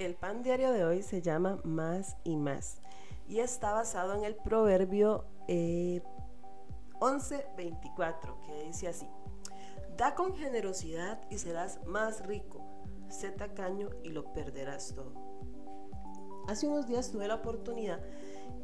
El 0.00 0.14
pan 0.14 0.42
diario 0.42 0.72
de 0.72 0.82
hoy 0.82 1.02
se 1.02 1.20
llama 1.20 1.60
Más 1.62 2.16
y 2.24 2.38
Más 2.38 2.80
y 3.28 3.40
está 3.40 3.74
basado 3.74 4.14
en 4.14 4.24
el 4.24 4.34
proverbio 4.34 5.26
11:24 5.46 7.06
eh, 7.06 8.46
que 8.46 8.64
dice 8.64 8.88
así, 8.88 9.06
da 9.98 10.14
con 10.14 10.34
generosidad 10.34 11.20
y 11.28 11.36
serás 11.36 11.84
más 11.84 12.26
rico, 12.26 12.62
sé 13.10 13.30
tacaño 13.30 13.90
y 14.02 14.08
lo 14.08 14.32
perderás 14.32 14.94
todo. 14.94 15.12
Hace 16.48 16.66
unos 16.66 16.86
días 16.86 17.10
tuve 17.10 17.28
la 17.28 17.34
oportunidad 17.34 18.00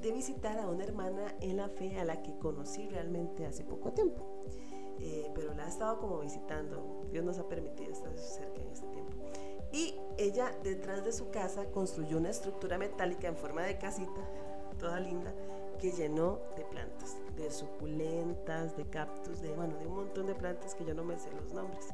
de 0.01 0.13
visitar 0.13 0.59
a 0.59 0.67
una 0.67 0.85
hermana 0.85 1.35
en 1.43 1.59
la 1.59 1.69
fe 1.69 2.01
a 2.01 2.07
la 2.07 2.23
que 2.23 2.39
conocí 2.39 2.89
realmente 2.89 3.45
hace 3.45 3.63
poco 3.63 3.93
tiempo. 3.93 4.43
Eh, 5.01 5.31
pero 5.35 5.53
la 5.53 5.67
he 5.67 5.69
estado 5.69 5.99
como 5.99 6.21
visitando. 6.21 7.07
Dios 7.13 7.27
nos 7.27 7.39
ha 7.39 7.47
permitido 7.47 7.93
estar 7.93 8.17
cerca 8.17 8.63
en 8.63 8.71
este 8.71 8.87
tiempo. 8.87 9.13
Y 9.77 9.95
ella 10.17 10.57
detrás 10.63 11.05
de 11.05 11.13
su 11.13 11.29
casa 11.31 11.67
construyó 11.67 12.17
una 12.17 12.31
estructura 12.31 12.79
metálica 12.79 13.29
en 13.29 13.37
forma 13.37 13.63
de 13.63 13.77
casita, 13.77 14.23
toda 14.79 14.99
linda, 15.01 15.35
que 15.79 15.93
llenó 15.93 16.41
de 16.57 16.65
plantas, 16.65 17.19
de 17.37 17.51
suculentas, 17.51 18.75
de 18.75 18.87
cactus, 18.87 19.43
de, 19.43 19.53
bueno, 19.53 19.77
de 19.77 19.87
un 19.87 19.97
montón 19.97 20.29
de 20.29 20.35
plantas 20.35 20.75
que 20.75 20.87
yo 20.87 20.95
no 20.95 21.05
me 21.05 21.19
sé 21.19 21.31
los 21.31 21.53
nombres. 21.53 21.89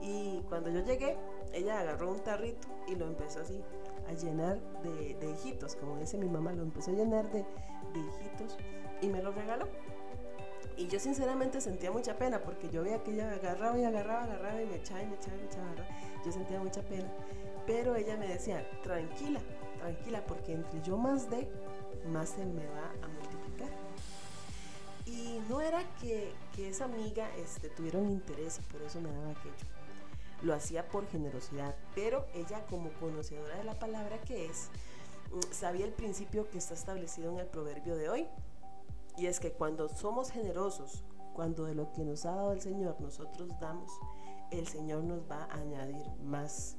Y 0.00 0.42
cuando 0.48 0.68
yo 0.70 0.80
llegué, 0.80 1.16
ella 1.52 1.78
agarró 1.78 2.10
un 2.10 2.18
tarrito 2.18 2.66
y 2.88 2.96
lo 2.96 3.06
empezó 3.06 3.42
así 3.42 3.62
a 4.08 4.14
llenar 4.14 4.58
de, 4.82 5.30
hijitos, 5.30 5.76
como 5.76 5.96
dice 5.98 6.18
mi 6.18 6.28
mamá, 6.28 6.52
lo 6.52 6.64
empezó 6.64 6.90
a 6.90 6.94
llenar 6.94 7.30
de, 7.30 7.46
hijitos 7.94 8.56
y 9.00 9.06
me 9.06 9.22
lo 9.22 9.30
regaló. 9.30 9.68
Y 10.76 10.88
yo 10.88 10.98
sinceramente 10.98 11.60
sentía 11.60 11.92
mucha 11.92 12.18
pena 12.18 12.42
porque 12.42 12.68
yo 12.68 12.82
veía 12.82 13.00
que 13.04 13.12
ella 13.12 13.30
agarraba 13.32 13.78
y 13.78 13.84
agarraba, 13.84 14.24
agarraba 14.24 14.60
y 14.60 14.66
me 14.66 14.74
echaba 14.74 15.04
y 15.04 15.06
me 15.06 15.14
echaba 15.14 15.36
y 15.36 15.40
me 15.40 15.46
echaba. 15.46 16.11
Yo 16.24 16.32
sentía 16.32 16.60
mucha 16.60 16.82
pena. 16.82 17.10
Pero 17.66 17.94
ella 17.94 18.16
me 18.16 18.26
decía, 18.26 18.68
tranquila, 18.82 19.40
tranquila, 19.78 20.24
porque 20.26 20.52
entre 20.52 20.82
yo 20.82 20.96
más 20.96 21.30
de, 21.30 21.48
más 22.08 22.30
se 22.30 22.44
me 22.44 22.66
va 22.66 22.92
a 23.02 23.08
multiplicar. 23.08 23.70
Y 25.06 25.40
no 25.48 25.60
era 25.60 25.82
que, 26.00 26.32
que 26.54 26.68
esa 26.68 26.84
amiga 26.84 27.28
este, 27.36 27.68
tuviera 27.68 27.98
un 27.98 28.10
interés 28.10 28.58
y 28.58 28.72
por 28.72 28.82
eso 28.82 29.00
me 29.00 29.10
daba 29.12 29.30
aquello. 29.30 29.66
Lo 30.42 30.54
hacía 30.54 30.88
por 30.88 31.06
generosidad, 31.06 31.76
pero 31.94 32.26
ella 32.34 32.64
como 32.66 32.90
conocedora 32.94 33.56
de 33.56 33.64
la 33.64 33.74
palabra 33.74 34.20
que 34.22 34.46
es, 34.46 34.70
mm, 35.32 35.52
sabía 35.52 35.86
el 35.86 35.92
principio 35.92 36.50
que 36.50 36.58
está 36.58 36.74
establecido 36.74 37.30
en 37.30 37.38
el 37.38 37.46
proverbio 37.46 37.96
de 37.96 38.08
hoy, 38.08 38.28
y 39.16 39.26
es 39.26 39.40
que 39.40 39.52
cuando 39.52 39.88
somos 39.88 40.30
generosos, 40.30 41.04
cuando 41.34 41.64
de 41.64 41.74
lo 41.74 41.92
que 41.92 42.04
nos 42.04 42.24
ha 42.24 42.34
dado 42.34 42.52
el 42.52 42.60
Señor 42.60 43.00
nosotros 43.00 43.48
damos, 43.60 43.92
el 44.52 44.66
Señor 44.66 45.04
nos 45.04 45.22
va 45.30 45.44
a 45.44 45.54
añadir 45.54 46.06
más. 46.22 46.76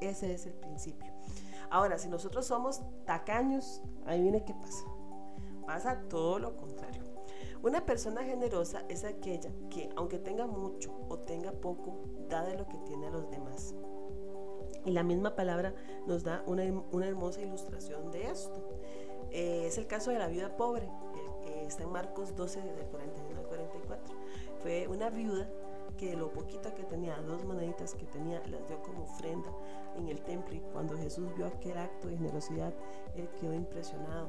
Ese 0.00 0.32
es 0.34 0.46
el 0.46 0.54
principio. 0.54 1.12
Ahora, 1.70 1.98
si 1.98 2.08
nosotros 2.08 2.46
somos 2.46 2.82
tacaños, 3.04 3.82
ahí 4.04 4.22
viene 4.22 4.44
qué 4.44 4.54
pasa. 4.54 4.84
Pasa 5.66 6.00
todo 6.08 6.38
lo 6.38 6.56
contrario. 6.56 7.02
Una 7.62 7.84
persona 7.84 8.22
generosa 8.22 8.84
es 8.88 9.04
aquella 9.04 9.50
que, 9.70 9.88
aunque 9.96 10.18
tenga 10.18 10.46
mucho 10.46 10.94
o 11.08 11.18
tenga 11.18 11.52
poco, 11.52 11.98
da 12.28 12.44
de 12.44 12.56
lo 12.56 12.68
que 12.68 12.76
tiene 12.78 13.06
a 13.06 13.10
los 13.10 13.28
demás. 13.30 13.74
Y 14.84 14.92
la 14.92 15.02
misma 15.02 15.34
palabra 15.34 15.74
nos 16.06 16.22
da 16.22 16.44
una, 16.46 16.62
hermosa 16.62 17.40
ilustración 17.40 18.12
de 18.12 18.30
esto. 18.30 18.78
Eh, 19.32 19.64
es 19.66 19.78
el 19.78 19.86
caso 19.86 20.10
de 20.10 20.18
la 20.18 20.28
vida 20.28 20.56
pobre, 20.56 20.88
está 21.66 21.82
en 21.82 21.90
Marcos 21.90 22.34
12, 22.36 22.60
del 22.62 22.86
41 22.86 23.40
al 23.40 23.46
44. 23.46 24.14
Fue 24.62 24.86
una 24.88 25.10
viuda 25.10 25.48
que 25.96 26.16
lo 26.16 26.32
poquito 26.32 26.74
que 26.74 26.84
tenía, 26.84 27.16
dos 27.22 27.44
moneditas 27.44 27.94
que 27.94 28.06
tenía, 28.06 28.40
las 28.46 28.66
dio 28.68 28.82
como 28.82 29.04
ofrenda 29.04 29.50
en 29.96 30.08
el 30.08 30.20
templo 30.20 30.54
y 30.54 30.60
cuando 30.72 30.96
Jesús 30.96 31.34
vio 31.36 31.46
aquel 31.46 31.78
acto 31.78 32.08
de 32.08 32.16
generosidad, 32.16 32.72
él 33.14 33.28
quedó 33.40 33.54
impresionado. 33.54 34.28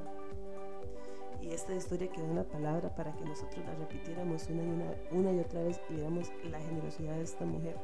Y 1.41 1.51
esta 1.51 1.75
historia 1.75 2.09
quedó 2.09 2.25
en 2.25 2.35
la 2.35 2.43
palabra 2.43 2.93
para 2.95 3.13
que 3.15 3.23
nosotros 3.23 3.63
la 3.65 3.75
repitiéramos 3.75 4.47
una 4.49 4.64
y, 4.64 4.69
una, 4.69 4.95
una 5.11 5.31
y 5.33 5.39
otra 5.39 5.61
vez 5.61 5.80
y 5.89 5.93
viéramos 5.93 6.31
la 6.43 6.59
generosidad 6.59 7.15
de 7.15 7.23
esta 7.23 7.45
mujer. 7.45 7.75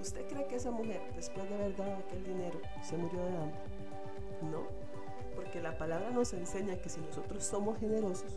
¿Usted 0.00 0.26
cree 0.28 0.46
que 0.46 0.56
esa 0.56 0.70
mujer, 0.70 1.00
después 1.14 1.48
de 1.48 1.54
haber 1.54 1.76
dado 1.76 1.94
aquel 1.94 2.24
dinero, 2.24 2.60
se 2.82 2.96
murió 2.96 3.24
de 3.24 3.36
hambre? 3.36 3.60
No, 4.50 4.62
porque 5.34 5.62
la 5.62 5.78
palabra 5.78 6.10
nos 6.10 6.32
enseña 6.32 6.76
que 6.76 6.88
si 6.88 7.00
nosotros 7.00 7.44
somos 7.44 7.78
generosos, 7.78 8.36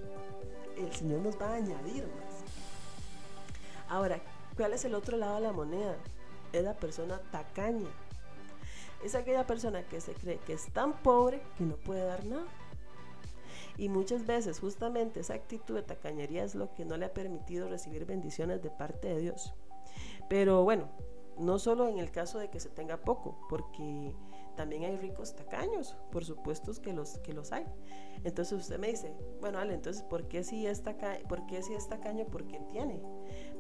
el 0.77 0.91
Señor 0.93 1.21
nos 1.21 1.39
va 1.39 1.49
a 1.49 1.55
añadir 1.55 2.07
más. 2.07 2.43
Ahora, 3.87 4.19
¿cuál 4.55 4.73
es 4.73 4.85
el 4.85 4.95
otro 4.95 5.17
lado 5.17 5.35
de 5.35 5.41
la 5.41 5.51
moneda? 5.51 5.97
Es 6.53 6.63
la 6.63 6.75
persona 6.75 7.19
tacaña. 7.31 7.89
Es 9.03 9.15
aquella 9.15 9.45
persona 9.45 9.83
que 9.83 10.01
se 10.01 10.13
cree 10.13 10.39
que 10.39 10.53
es 10.53 10.71
tan 10.73 11.01
pobre 11.03 11.41
que 11.57 11.65
no 11.65 11.75
puede 11.75 12.05
dar 12.05 12.25
nada. 12.25 12.45
Y 13.77 13.89
muchas 13.89 14.25
veces 14.25 14.59
justamente 14.59 15.19
esa 15.19 15.33
actitud 15.33 15.75
de 15.75 15.83
tacañería 15.83 16.43
es 16.43 16.55
lo 16.55 16.73
que 16.73 16.85
no 16.85 16.97
le 16.97 17.05
ha 17.05 17.13
permitido 17.13 17.67
recibir 17.67 18.05
bendiciones 18.05 18.61
de 18.61 18.69
parte 18.69 19.09
de 19.09 19.19
Dios. 19.19 19.53
Pero 20.29 20.63
bueno, 20.63 20.89
no 21.37 21.59
solo 21.59 21.87
en 21.87 21.99
el 21.99 22.11
caso 22.11 22.39
de 22.39 22.49
que 22.49 22.59
se 22.59 22.69
tenga 22.69 22.97
poco, 22.97 23.37
porque 23.49 24.15
también 24.55 24.83
hay 24.83 24.95
ricos 24.95 25.35
tacaños, 25.35 25.95
por 26.11 26.23
supuesto 26.23 26.71
que 26.81 26.93
los, 26.93 27.17
que 27.19 27.33
los 27.33 27.51
hay. 27.51 27.65
Entonces 28.23 28.59
usted 28.59 28.79
me 28.79 28.87
dice, 28.87 29.13
bueno, 29.41 29.59
Ale, 29.59 29.73
entonces, 29.73 30.03
¿por 30.03 30.27
qué 30.27 30.43
si 30.43 30.65
es, 30.65 30.81
¿por 31.27 31.45
qué 31.45 31.61
si 31.61 31.73
es 31.73 31.87
tacaño? 31.87 32.25
Porque 32.25 32.59
tiene. 32.71 33.01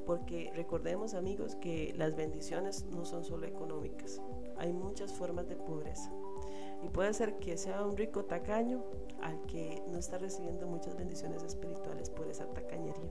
Porque 0.05 0.51
recordemos, 0.55 1.13
amigos, 1.13 1.55
que 1.55 1.93
las 1.97 2.15
bendiciones 2.15 2.85
no 2.85 3.05
son 3.05 3.23
solo 3.23 3.47
económicas, 3.47 4.21
hay 4.57 4.71
muchas 4.71 5.11
formas 5.13 5.47
de 5.47 5.55
pobreza. 5.55 6.11
Y 6.83 6.89
puede 6.89 7.13
ser 7.13 7.39
que 7.39 7.57
sea 7.57 7.83
un 7.83 7.97
rico 7.97 8.25
tacaño 8.25 8.83
al 9.21 9.41
que 9.47 9.81
no 9.87 9.97
está 9.97 10.17
recibiendo 10.17 10.67
muchas 10.67 10.95
bendiciones 10.95 11.41
espirituales 11.43 12.09
por 12.09 12.27
esa 12.27 12.45
tacañería. 12.45 13.09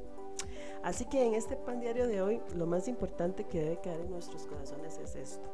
Así 0.83 1.07
que 1.07 1.27
en 1.27 1.35
este 1.35 1.57
pan 1.57 1.81
diario 1.81 2.07
de 2.07 2.21
hoy, 2.21 2.41
lo 2.55 2.67
más 2.67 2.89
importante 2.89 3.45
que 3.45 3.61
debe 3.61 3.81
quedar 3.81 4.01
en 4.01 4.11
nuestros 4.11 4.47
corazones 4.47 4.99
es 4.99 5.17
esto. 5.17 5.49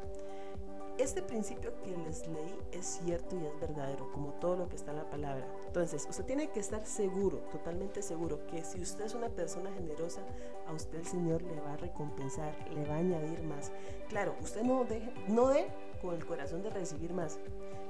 Este 1.01 1.23
principio 1.23 1.73
que 1.81 1.97
les 1.97 2.27
leí 2.27 2.55
es 2.71 2.99
cierto 3.03 3.35
y 3.35 3.43
es 3.43 3.59
verdadero, 3.59 4.11
como 4.11 4.33
todo 4.33 4.55
lo 4.55 4.69
que 4.69 4.75
está 4.75 4.91
en 4.91 4.97
la 4.97 5.09
palabra. 5.09 5.47
Entonces, 5.65 6.05
usted 6.07 6.25
tiene 6.25 6.51
que 6.51 6.59
estar 6.59 6.85
seguro, 6.85 7.39
totalmente 7.51 8.03
seguro, 8.03 8.45
que 8.45 8.63
si 8.63 8.79
usted 8.79 9.05
es 9.05 9.15
una 9.15 9.29
persona 9.29 9.71
generosa, 9.73 10.21
a 10.67 10.73
usted 10.73 10.99
el 10.99 11.07
Señor 11.07 11.41
le 11.41 11.59
va 11.59 11.73
a 11.73 11.77
recompensar, 11.77 12.53
le 12.69 12.85
va 12.85 12.93
a 12.93 12.97
añadir 12.99 13.41
más. 13.41 13.71
Claro, 14.09 14.35
usted 14.43 14.61
no, 14.61 14.83
deje, 14.83 15.11
no 15.27 15.47
dé 15.47 15.69
con 16.03 16.13
el 16.13 16.23
corazón 16.23 16.61
de 16.61 16.69
recibir 16.69 17.13
más, 17.13 17.39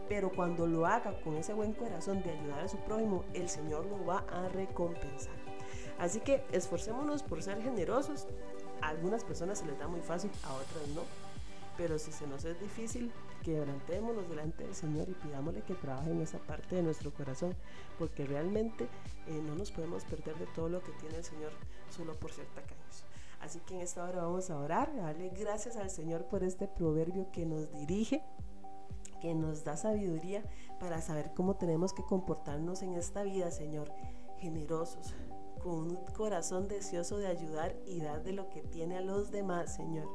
pero 0.07 0.31
cuando 0.31 0.66
lo 0.66 0.85
haga 0.85 1.22
con 1.22 1.35
ese 1.35 1.53
buen 1.53 1.73
corazón 1.73 2.23
de 2.23 2.31
ayudar 2.31 2.61
a 2.61 2.69
su 2.69 2.78
prójimo, 2.78 3.25
el 3.33 3.49
Señor 3.49 3.88
lo 3.88 4.05
va 4.05 4.19
a 4.29 4.47
recompensar. 4.47 5.35
Así 5.99 6.22
que 6.22 6.45
esforcémonos 6.53 7.23
por 7.23 7.43
ser 7.43 7.61
generosos. 7.61 8.25
A 8.81 8.88
algunas 8.88 9.25
personas 9.25 9.59
se 9.59 9.66
les 9.66 9.78
da 9.78 9.89
muy 9.89 9.99
fácil, 9.99 10.31
a 10.45 10.53
otras 10.53 10.88
no. 10.95 11.31
Pero 11.78 11.98
si 11.98 12.12
se 12.12 12.28
nos 12.28 12.46
es 12.46 12.59
difícil, 12.59 13.12
quebrantémonos 13.44 14.30
delante 14.30 14.64
del 14.64 14.76
Señor 14.76 15.09
y 15.09 15.14
pidámosle 15.14 15.62
que 15.64 15.74
trabaje 15.74 16.12
en 16.12 16.22
esa 16.22 16.40
parte 16.40 16.76
de 16.76 16.84
nuestro 16.84 17.14
corazón, 17.14 17.56
porque 17.98 18.26
realmente 18.26 18.88
eh, 19.28 19.42
no 19.42 19.56
nos 19.56 19.72
podemos 19.72 20.04
perder 20.06 20.38
de 20.38 20.48
todo 20.48 20.70
lo 20.70 20.82
que 20.82 20.92
tiene 20.94 21.18
el 21.18 21.24
Señor 21.24 21.52
solo 21.90 22.14
por 22.20 22.32
ser 22.32 22.46
tacaños. 22.48 23.06
Así 23.40 23.59
que 23.62 23.76
en 23.76 23.82
esta 23.82 24.04
hora 24.04 24.22
vamos 24.22 24.50
a 24.50 24.58
orar, 24.58 24.92
a 24.92 25.04
darle 25.04 25.30
gracias 25.30 25.76
al 25.76 25.90
Señor 25.90 26.26
por 26.26 26.44
este 26.44 26.68
proverbio 26.68 27.32
que 27.32 27.46
nos 27.46 27.72
dirige, 27.72 28.24
que 29.20 29.34
nos 29.34 29.64
da 29.64 29.78
sabiduría 29.78 30.44
para 30.80 31.02
saber 31.02 31.32
cómo 31.36 31.56
tenemos 31.56 31.94
que 31.94 32.03
comportarnos 32.03 32.82
en 32.84 32.94
esta 32.94 33.24
vida, 33.24 33.50
Señor, 33.50 33.92
generosos, 34.38 35.14
con 35.59 35.73
un 35.73 35.95
corazón 36.16 36.67
deseoso 36.67 37.17
de 37.17 37.28
ayudar 37.28 37.75
y 37.85 38.01
dar 38.01 38.23
de 38.23 38.34
lo 38.34 38.50
que 38.50 38.62
tiene 38.62 38.97
a 38.97 39.01
los 39.01 39.31
demás, 39.31 39.75
Señor. 39.75 40.07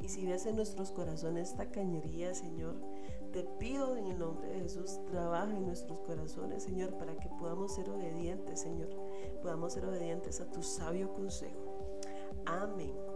Y 0.00 0.08
si 0.08 0.26
ves 0.26 0.46
en 0.46 0.56
nuestros 0.56 0.90
corazones 0.90 1.50
esta 1.50 1.70
cañería, 1.70 2.34
Señor, 2.34 2.74
te 3.32 3.44
pido 3.44 3.96
en 3.96 4.06
el 4.06 4.18
nombre 4.18 4.48
de 4.48 4.60
Jesús, 4.60 5.00
trabaja 5.06 5.56
en 5.56 5.66
nuestros 5.66 6.00
corazones, 6.00 6.64
Señor, 6.64 6.98
para 6.98 7.16
que 7.16 7.28
podamos 7.28 7.74
ser 7.74 7.88
obedientes, 7.88 8.60
Señor. 8.60 8.90
Podamos 9.40 9.72
ser 9.72 9.86
obedientes 9.86 10.40
a 10.40 10.50
tu 10.50 10.62
sabio 10.62 11.12
consejo. 11.14 11.98
Amén. 12.44 13.11